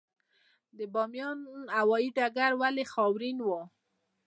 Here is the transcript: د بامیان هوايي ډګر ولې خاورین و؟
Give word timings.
د 0.77 0.79
بامیان 0.93 1.39
هوايي 1.79 2.09
ډګر 2.17 2.51
ولې 2.61 2.83
خاورین 2.93 3.37
و؟ 3.41 3.49